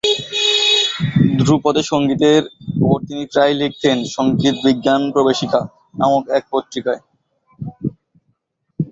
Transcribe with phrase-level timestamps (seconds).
[1.39, 2.43] ধ্রুপদ সঙ্গীতের
[2.77, 5.61] উপর তিনি প্রায়ই লিখতেন "সঙ্গীত বিজ্ঞান প্রবেশিকা"
[5.99, 7.01] নামক এক পত্রিকায়।